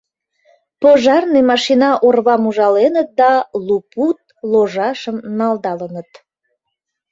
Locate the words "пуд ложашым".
3.91-5.17